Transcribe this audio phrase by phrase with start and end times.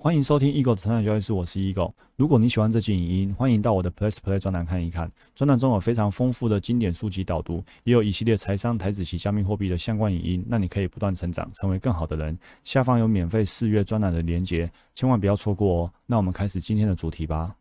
[0.00, 1.92] 欢迎收听 Eagle 的成长交易室，我是 Eagle。
[2.14, 5.10] 如果你喜欢这期影音，欢迎到我的 Plus Play 专栏看一看。
[5.34, 12.38] 专栏中有非常丰富的经典书籍导读，也有一系列财商、台子及加密货币的相关影音，让你可以不断成长，成为更好的人。
[12.62, 15.92] 下方有免费试阅专栏的连结，千万不要错过哦。
[16.06, 17.56] 那我们开始今天的主题吧。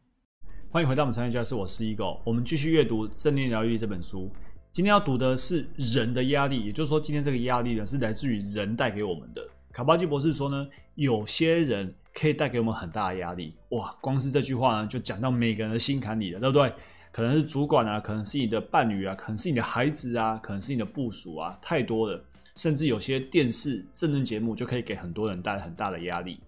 [0.69, 2.19] 欢迎回到我们成长交易室，我是 Eagle。
[2.23, 4.29] 我们继续阅读《正念疗愈》这本书。
[4.71, 9.41] 今天要读的是人的压力，也就是说，今天这个压力呢，是来自于人带给我们的。
[9.77, 11.93] 卡巴基博士说呢，有些人。
[12.19, 13.95] 可以带给我们很大的压力哇！
[14.01, 16.73] 光是这句话呢，就讲到每个人的心坎里了，对不对？
[17.11, 22.19] 可能是主管啊，可能是你的伴侣啊，可能是你的孩子啊，可能是你的部属啊，太多了。
[22.55, 26.39] 甚至有些电视政治节目就可以给很多人带来很大的压力。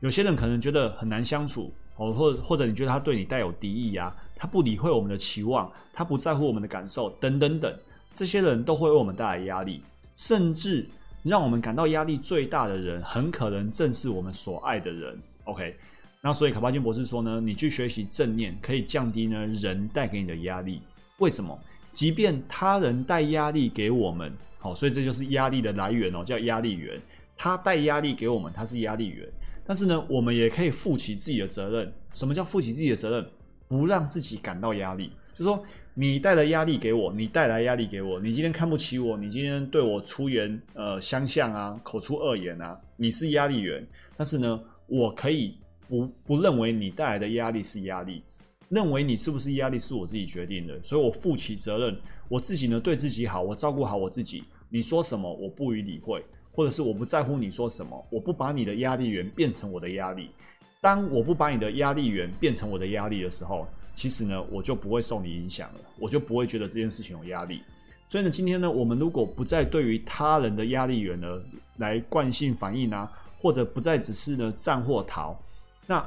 [0.00, 7.74] 有些人可能觉得很难相处哦，或或者你觉得他对你带有敌意啊，他不理会我们的期望，他不在乎我们的感受等等等，
[8.12, 9.82] 这些人都会为我们带来压力，
[10.16, 10.86] 甚至。
[11.28, 15.16] 让我们感到压力最大的人，很可能正是我们所爱的人。
[15.44, 15.76] OK，
[16.20, 20.82] 那所以卡巴金博士说呢，你去学习正念，可以降低呢人带给你的压力。
[21.18, 21.56] 为什么？
[21.92, 27.00] 即便他人带压力给我们，好，所以这就是压力的来源哦，叫压力源。
[27.36, 29.28] 他带压力给我们，他是压力源。
[29.64, 31.92] 但是呢，我们也可以负起自己的责任。
[32.10, 33.30] 什么叫负起自己的责任？
[33.68, 35.62] 不让自己感到压力，就说。
[36.00, 43.84] 你带来压力给我，你带来压力给我，你今天看不起我，你今天对我出言呃相向啊，口出恶言啊，你是压力源。
[44.16, 45.56] 但是呢，我可以
[45.88, 48.22] 不不认为你带来的压力是压力，
[48.68, 54.44] 认为你是不是压力是我自己决定的，所以我负起责任，我自己呢对自己好，我照顾好我自己。
[54.68, 60.30] 你说什么我不予理会，或者是我不在乎你说什么，我不把你的压力源变成我的压力。
[60.80, 63.66] 当我不把你的压力源变成我的压力的时候。
[63.98, 67.62] 其实呢，我就不会受你影响了，我就不会觉得这件事情有压力。
[68.08, 71.26] 所以呢，今天呢，我们如果不再对于他人的压力源呢
[71.78, 73.10] 来惯性反应啊，
[73.40, 75.36] 或者不再只是呢战或逃，
[75.84, 76.00] 那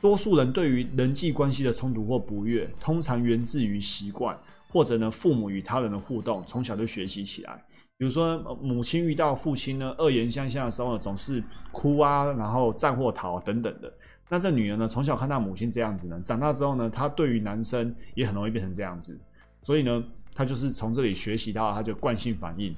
[0.00, 4.34] 多数人对于人际关系的冲突或不悦，通常源自于习惯，
[4.70, 7.62] 或者呢父母与他人的互动从小就学习起来。
[7.98, 13.92] 比如说，母亲遇到父亲呢恶言相向的时候呢，总是哭啊，然后战或逃等等的。
[14.28, 19.18] 那这女人呢，从小看到母亲这样子呢，长大之后呢，她对于男生也很容易变成这样子，
[19.62, 22.74] 所以呢，她就是从这里学习到，她就惯性反应。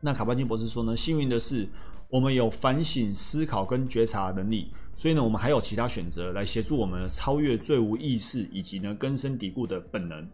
[0.00, 1.68] 那卡巴金博士说呢，幸运的是，
[2.08, 10.26] 我们有反省、思考跟觉察能力，所以呢，我们还有其他选择来协助我们超越最无意识以及呢根深蒂固的本能。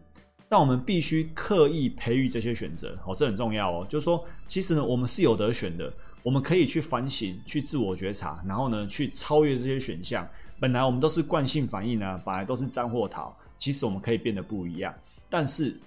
[0.47, 3.85] 但我们必须刻意培育这些选择，哦，这很重要哦。
[3.89, 5.91] 就是说，其实呢，我们是有得选的。
[6.27, 10.27] 我们可以去反省、去自我觉察，然后呢，去超越这些选项。
[10.59, 13.33] 本来我们都是惯性反应呢，本来都是脏或逃。
[13.57, 14.93] 其实我们可以变得不一样。
[15.29, 15.79] 但是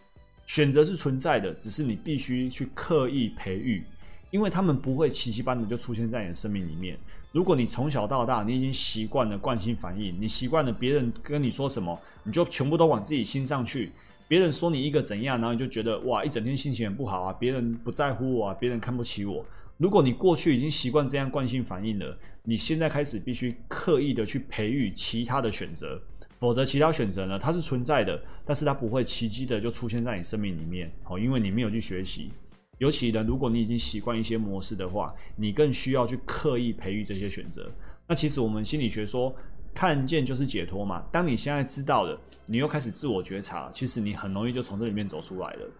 [0.46, 3.84] 选择是存在的，只是你必须去刻意培育，
[4.30, 6.98] 因为他们不会奇迹般的就出现在你的生命里面。
[7.32, 13.92] 如果你从小到大，你已经习惯了惯性反应，你习惯了别人跟你说什么，你就全部都往自己心上去。
[14.26, 19.44] 别人说你一个怎样，然后你就觉得哇，一整天心情很不好啊，别人不在乎我啊，别人看不起我。
[19.80, 25.98] 如果你过去已经习惯这样惯性反应了，你现在开始必须刻意的去培育其他的选择，
[26.38, 32.30] 否则其他选择呢，它是存在的，但是它不会奇迹的就出现在你生命里面，哦，因为你没有去学习。
[32.76, 37.72] 尤其呢，如果你已经习惯一些模式的话，你更需要去刻意培育这些选择。
[38.06, 39.34] 那其实我们心理学说，
[39.72, 41.02] 看见就是解脱嘛。
[41.10, 45.70] 当你现在知道了，你又开始自我觉察，其实你很容易就从这里面走出来了。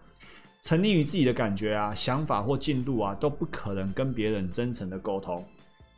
[0.61, 5.43] 沉溺于自己的感觉啊、想法或进度啊，都不可能跟别人真诚的沟通。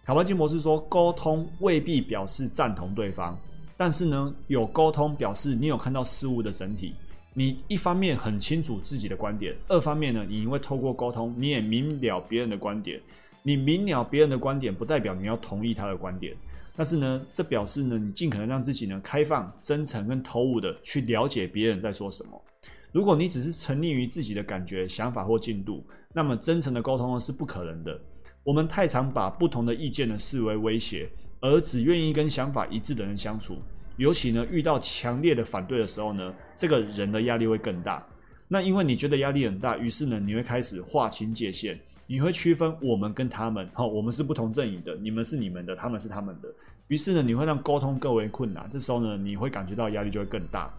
[0.06, 3.38] 卡巴金博士说，沟通未必表示赞同对方，
[3.76, 6.96] 但是呢，有沟通表示你有看到事物的整体。
[7.34, 13.02] 你一方面很清楚自己的观点，二方面呢，你因为透过沟通，你也明了别人的观点。
[13.42, 16.34] 你明了别人的观点，不代表你要同意他的观点，
[16.78, 22.42] 但是呢，这表示呢，你尽可能让自己呢开放、真诚跟投入的去了解别人在说什么。
[22.94, 25.84] 如果你只是沉溺于自己的感觉、想法或进度，
[26.14, 28.00] 那么真诚的沟通呢是不可能的。
[28.44, 31.10] 我们太常把不同的意见呢视为威胁，
[31.42, 33.58] 而只愿意跟想法一致的人相处。
[33.98, 38.06] 尤其呢遇到强烈的反对的时候呢，这个人的压力会更大。
[38.48, 43.68] 那因为你觉得压力很大，于是呢你会开始划清界限，你会区分我们跟他们。
[43.74, 46.50] 好，我们是不同阵营的，你们是你们的，他们是他们的。
[46.90, 48.70] 于是呢你会让沟通更为困难。
[48.70, 50.72] 这时候呢你会感觉到压力就会更大。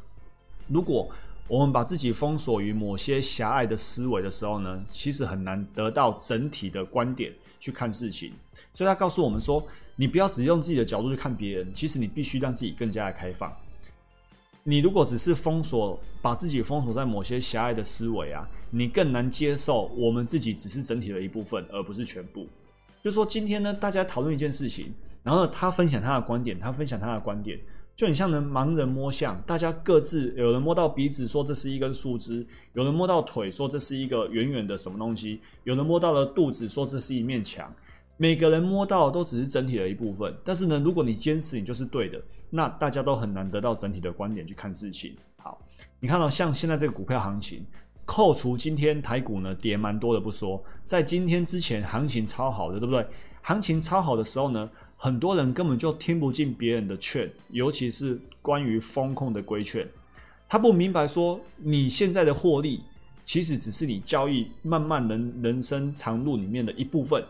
[0.69, 1.09] 如果
[1.47, 8.33] 我们把自己封锁于某些狭隘的思维的时候呢，其实很难得到整体的观点去看事情。
[8.73, 9.65] 所以他告诉我们说，
[9.97, 13.55] 你不要只用自己的角度去看别人，其实你必须让自己更加的开放。
[14.63, 22.49] 你如果只是封锁，把自己封锁在某些狭隘的思维啊，你更难接受我们自己只是整体的一部分，而不是全部。
[23.03, 27.61] 就说今天呢，大家讨论一件事情，然后他分享他的观点，他分享他的观点，
[27.97, 37.73] 就很像能盲人摸象，大家各自有人摸到鼻子说这是一根树枝，有人摸到腿说这是一个远远的什么东西，有人摸到了肚子说这是一面墙，
[38.17, 40.35] 每个人摸到都只是整体的一部分。
[40.45, 42.21] 但是呢，如果你坚持你就是对的，
[42.51, 45.15] 那大家都很难得到整体的观点去看事情。
[45.37, 45.61] 好，
[46.01, 47.65] 你看到像现在这个股票行情。
[48.07, 53.07] 扣除今天台股呢跌蛮多的不说，在今天之前行情超好的，对不对？
[53.41, 59.87] 行情超好的时候呢，很多人根本就听不进别人的劝，尤其是关于风控的规劝，
[60.49, 62.81] 他不明白说你现在的获利
[63.25, 67.23] 其实只是你交易漫漫人人生长路里面的一部分。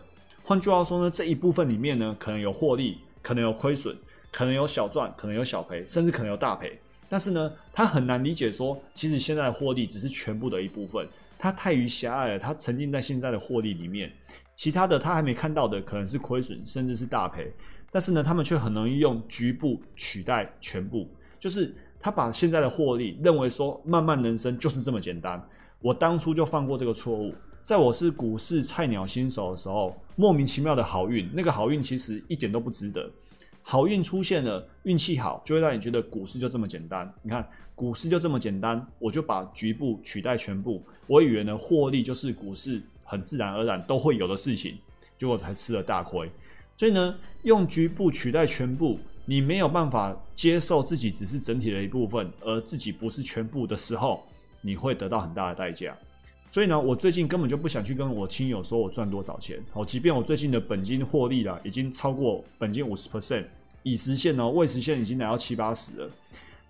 [0.43, 3.95] 换句话说呢，这一部分里面呢，可能有获利，可能有亏损，
[4.31, 6.79] 可能有小赚，可能有小赔，甚至可能有大赔。
[7.09, 11.07] 但是呢，他很难理解说，其实现在的获利只是全部的一部分，
[11.37, 12.39] 他太于狭隘了。
[12.39, 14.11] 他沉浸在现在的获利里面，
[14.55, 17.51] 其他的他还没看到的可能是亏损，甚至是大赔。
[17.91, 21.07] 但是呢，他们却很容易用局部取代全部，
[21.39, 25.41] 就是他把现在的获利认为说，慢慢人生就是这么简单。
[25.79, 33.09] 我当初就犯过这个错误，在我是股市菜鸟新手的时候，莫名其妙的好运，那个好运其实一点都不值得。
[33.61, 37.11] 好运出现了，运气好就会让你觉得股市就这么简单。
[37.21, 40.83] 你看，股市就这么简单，我就把局部取代全部。
[41.07, 44.77] 我以为呢，获利就是股市很自然而然都会有的事情，
[45.17, 46.29] 结果才吃了大亏。
[46.75, 54.21] 所以呢，用局部取代全部，你没有办法接受自己只是整体的一部分，而自己不是全部的时候，
[54.61, 55.97] 你会得到很大的代价。
[56.51, 59.61] 所以呢，我最近根本就不想去跟我亲友说我赚多少钱。
[59.71, 63.45] 好，即便我最近的本金获利了，已经超过本金五十 percent，
[63.83, 66.09] 已实现哦，未实现已经来到七八十了。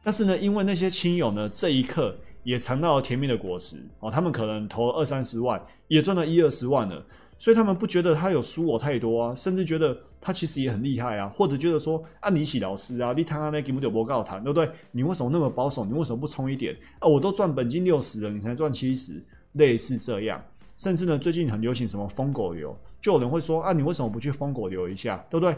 [0.03, 2.15] 但是呢，因为那些亲友呢，这一刻
[2.45, 7.05] 也尝到了甜蜜的果实哦，他们可能投了二三十万，也赚了一二十万了，
[7.37, 14.71] 所以他们不觉得他有输我太多啊，甚至觉得他其实也很厉害啊，或者觉得说啊，李喜老师啊，你谈啊那给不丢波告谈，对不对？
[14.91, 15.83] 你为什么那么保守？
[15.83, 17.07] 你为什么不冲一点啊？
[17.09, 19.21] 我都赚本金六十了，你才赚七十。
[19.53, 20.43] 类似这样，
[20.77, 25.55] 甚至呢，最近很流行什么疯狗流，就有人会说啊，你为什么不去疯狗流一下，对不对？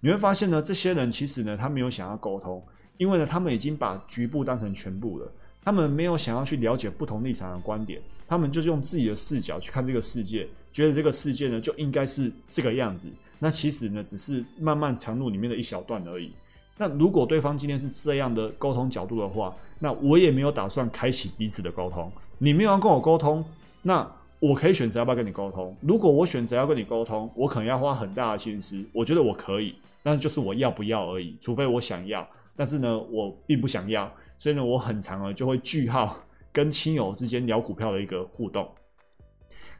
[0.00, 2.64] 你会发现呢，这些人其实呢，他没有想要沟通，
[2.98, 5.32] 因为呢，他们已经把局部当成全部了，
[5.64, 13.08] 他们没有想要去了解不同立场的观点，他们就是用自己的视角去看这个世界，觉得这个世界呢就应该是这个样子。
[13.38, 16.32] 那其实呢，只是漫漫长路里面的一小段而已。
[16.78, 22.10] 那如果对方今天是这样的沟通角度的话，那我也没有打算开启彼此的沟通。
[22.38, 23.44] 你没有要跟我沟通，
[23.82, 24.10] 那
[24.40, 25.76] 我可以选择要不要跟你沟通。
[25.80, 28.82] 如果我选择要跟你沟通，我可能要花很大的心思。
[28.92, 31.36] 我觉得我可以，但是就是我要不要而已。
[31.40, 32.26] 除非我想要，
[32.56, 36.18] 但是呢，我并不想要，所以呢，我很长了就会句号
[36.52, 38.70] 跟亲友之间聊股票的一个互动。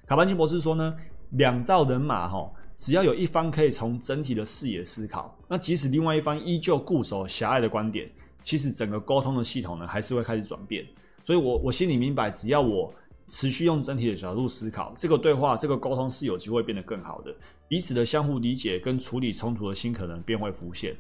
[0.06, 0.96] 卡班金博士说呢，
[1.32, 2.50] 两兆人马哈。
[2.78, 8.10] 只要有一方可以从整体的视野思考，那即使另外一方依旧固守狭隘的观点，
[8.42, 10.84] 其实整个沟通的系统呢，还是会开始转变。
[11.22, 12.92] 所以，我我心里明白，只要我
[13.28, 17.32] 持续用整体的角度思考，这个对话、这个沟通是有机会变得更好的。
[17.68, 20.96] 彼此的相互理解跟处理冲突的新可能便会浮现，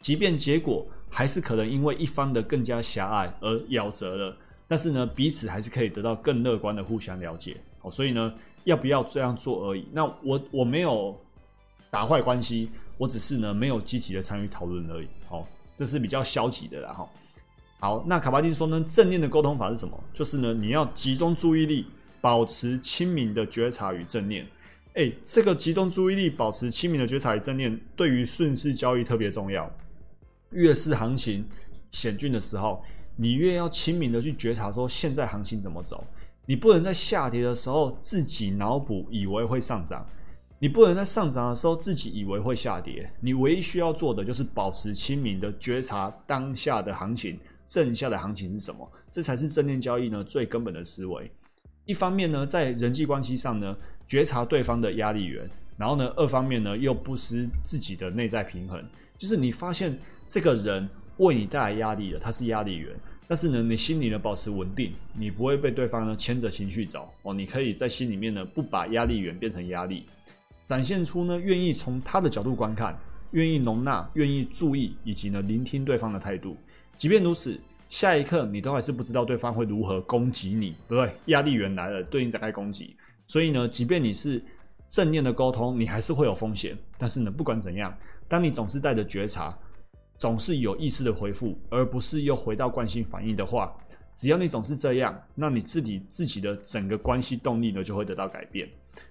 [0.00, 7.56] 即便结果还是可能因为一方的更加狭隘而夭折了，但是呢，彼此还是可以得到更乐观的互相了解。
[7.82, 8.34] 哦，所以呢，
[8.64, 9.86] 要不要这样做而已。
[9.92, 11.16] 那我我没有。
[11.88, 15.06] 打坏关系，我只是呢没有积极的参与讨论而已。
[15.28, 16.92] 好，这是比较消极的啦。
[16.92, 17.08] 哈，
[17.78, 19.98] 好，那卡巴金说呢，正念的沟通法是什么？
[20.12, 21.86] 就是呢，你要集中注意力，
[22.20, 24.46] 保持清明的觉察与正念。
[24.94, 29.70] 哎，这个集中注意力，保持清明的觉察与正念，对于顺势交易特别重要。
[30.50, 31.46] 越是行情
[31.90, 32.82] 险峻的时候，
[33.16, 36.04] 你越要清明的去觉察，说现在行情怎么走。
[36.46, 40.06] 你不能在下跌的时候自己脑补，以为会上涨。
[40.58, 48.90] 你不能在上涨的时候自己以为会下跌，你唯一需要做的就是保持清明的觉察当下的行情，正下的行情是什么？
[49.10, 51.30] 这才是正念交易呢最根本的思维。
[51.84, 53.76] 一方面呢，在人际关系上呢，
[54.06, 58.82] 觉察对方的压力源，然后呢，二方面呢，又不失自己的内在平衡。
[59.18, 62.94] 就是你发现这个人为你带来压力的，他是压力源，
[63.26, 70.06] 但是呢，你心里呢保持稳定，你不会被对方呢牵着情绪走哦，你可以在心里面呢不把压力源变成压力。
[70.64, 72.98] 展现出呢，愿意从他的角度观看，
[73.30, 76.56] 愿意容纳，愿意注意，以及呢聆听对方的态度。
[76.98, 81.14] 即便如此，下一刻你都还是不知道对方会如何攻击你，对不对？
[81.26, 82.96] 压力源来了，对应展开攻击。
[83.26, 84.42] 所以呢，即便你是
[84.88, 86.76] 正念的沟通，你还是会有风险。
[86.98, 87.96] 但是呢，不管怎样，
[88.28, 89.56] 当你总是带着觉察，
[90.18, 93.76] 总是有意识的回复，而不是又回到惯性反应的话，
[94.12, 98.68] 只要你总是这样，那你自己自己的整个关系动力呢，就会得到改变。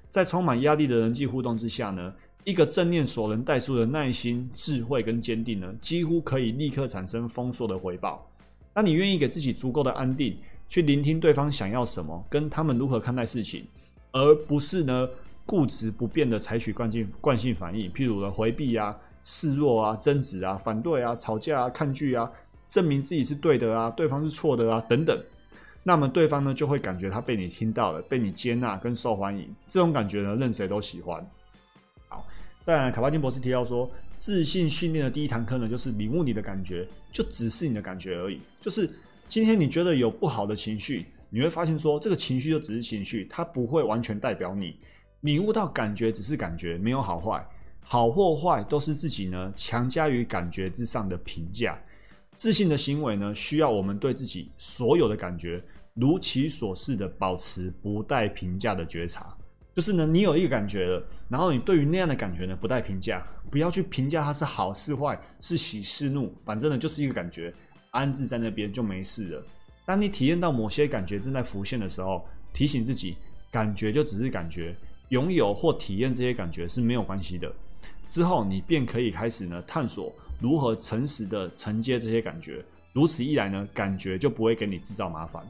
[0.10, 2.14] 在充满压力的人际互动之下呢，
[2.44, 8.26] 一个正念所能带出的耐心、智慧跟坚定呢，几乎可以立刻产生丰硕的回报。
[8.74, 13.66] 当你愿意给自己足够的安定，去聆听对方想要什么，跟他们如何看待事情，
[14.12, 15.08] 而不是呢
[15.46, 22.32] 固执不变的采取惯性惯性反应，譬如呢回避啊、示弱啊、争执啊、反对啊、吵架啊、抗拒啊、
[22.68, 25.24] 证明自己是对的啊、对方是错的啊等等。
[25.84, 31.24] 那么对方呢就会感觉他被你听到了，被你接纳跟受欢迎，这种感觉呢任谁都喜欢。
[32.08, 32.26] 好，
[32.66, 38.42] 当然卡巴金博士提到说，自信训练的第一堂课呢就是领悟你的感觉，就只是你的感觉而已。
[38.60, 38.90] 就是
[39.28, 44.76] 今天你觉得有不好的情绪，你会发现说这个情绪就只是情绪，它不会完全代表你。
[45.26, 47.44] 领悟到感觉只是感觉，没有好坏，
[47.82, 51.78] 好或坏都是自己呢强加于感觉之上的评价。
[52.36, 55.62] 自信的行为呢，需要我们对自己所有的感觉。
[55.96, 59.34] 如其所示的保持不带评价的觉察，
[59.74, 67.52] 就是呢，你有一个感觉了，然后你对于那样的感觉呢不带评价，不要去评价它是好是坏，是喜是怒，反正呢就是一个感觉，
[67.92, 69.44] 安置在那边就没事了。
[69.86, 73.16] 当你体验到某些感觉正在浮现的时候，提醒自己，
[73.50, 74.76] 感觉就只是感觉，
[75.10, 77.52] 拥有或体验这些感觉是没有关系的。
[78.08, 85.44] 之后你便可以开始呢探索如何诚实的承接这些感觉，如此一来呢，感觉就不会给你制造麻烦。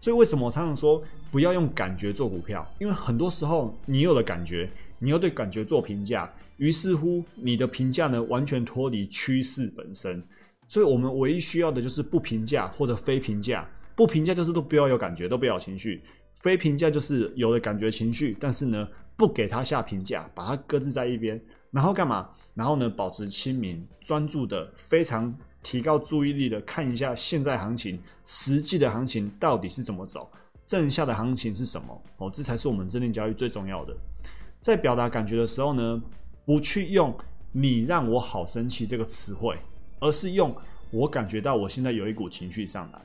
[0.00, 2.66] 所以为什么我常常说不要用感觉做股票？
[2.78, 10.22] 因为很多时候你有了感觉，你又对感觉做评价，于是乎你的评价呢完全脱离趋势本身。
[10.68, 13.68] 所以我们唯一需要的就是不评价或者非评价。
[13.94, 15.98] 不评价就是都不要有感觉，都不要有情绪；
[16.42, 21.40] 非评价就是有了感觉情绪，但是呢不给他下评价，把它搁置在一边，
[21.70, 22.30] 然后干嘛？
[22.54, 25.36] 然后呢保持清明、专注的，非常。
[25.62, 30.30] 提高注意力的看一下现在行情，实际的行情到底是怎么走，
[30.64, 32.02] 正下的行情是什么？
[32.18, 33.92] 哦，这才是我们正念交易最重要的。
[34.60, 36.00] 在表达感觉的时候呢，
[36.44, 37.12] 不去用
[37.50, 39.58] “你让我好生气”这个词汇，
[39.98, 40.54] 而是用
[40.92, 43.00] “我感觉到我现在有一股情绪上来”。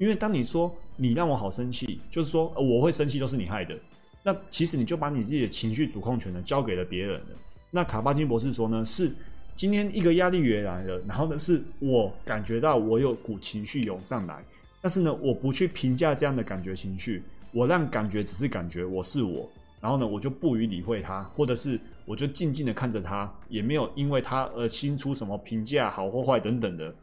[0.00, 3.78] 因为当你说“你让我好生气”，就是说我会生气都是你害的，
[4.24, 7.26] 那其实你就把你自己的情绪主控权呢交给了别人了。
[7.70, 9.12] 那卡巴金博士说呢是。
[9.56, 14.42] 今天一个压力源来了，然后呢，是我感觉到我有股情绪涌上来，
[14.80, 19.46] 但是呢，我不去评价这样的感觉情绪，我让感觉只是感觉，我是我，
[19.78, 26.94] 然后呢，我就不予理会它，或者是我就静静的看着它，也没有因为它而新出什么评价好或坏等等的，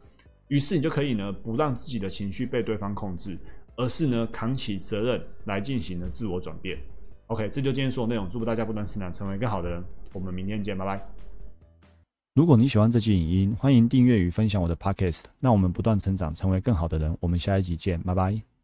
[0.48, 3.38] 于是你就可以呢，不让自己的情绪被对方控制，
[3.76, 6.78] 而是呢，扛起责任来进行呢自我转变。
[7.28, 9.84] OK，这就今天所有内容，祝福大家不断成长，成为更好的人。
[10.12, 11.06] 我们明天见，拜拜。
[12.34, 15.24] 如果你喜欢这期影音，欢迎订阅与分享我的 Podcast。
[15.38, 17.16] 那我们不断成长，成为更好的人。
[17.20, 18.57] 我们下一集见，拜拜。